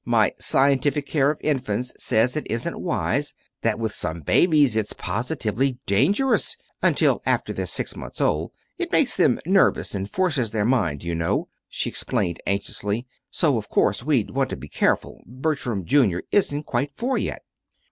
[0.03, 5.77] My 'Scientific Care of Infants' says it isn't wise; that with some babies it's positively
[5.85, 8.51] dangerous, until after they're six months old.
[8.79, 13.05] It makes them nervous, and forces their mind, you know," she explained anxiously.
[13.29, 15.21] "So of course we'd want to be careful.
[15.27, 17.43] Bertram, Jr., isn't quite four, yet."